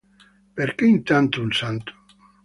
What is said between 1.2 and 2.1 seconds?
un santo?